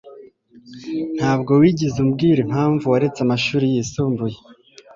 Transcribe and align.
Ntabwo 1.17 1.51
wigeze 1.61 1.97
umbwira 2.05 2.39
impamvu 2.45 2.85
waretse 2.93 3.19
amashuri 3.23 3.65
yisumbuye. 3.73 4.37